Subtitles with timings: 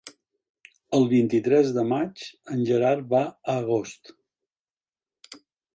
[0.99, 2.25] El vint-i-tres de maig
[2.57, 3.23] en Gerard va
[3.55, 4.13] a Agost.